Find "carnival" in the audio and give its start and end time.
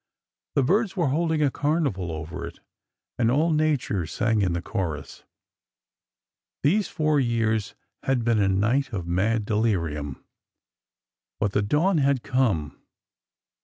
1.51-2.11